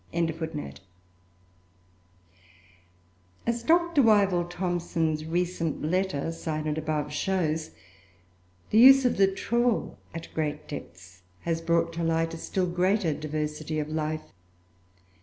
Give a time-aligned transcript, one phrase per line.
[3.45, 4.01] "]As Dr.
[4.01, 7.69] Wyville Thomson's recent letter, cited above, shows,
[8.71, 13.13] the use of the trawl, at great depths, has brought to light a still greater
[13.13, 14.23] diversity of life.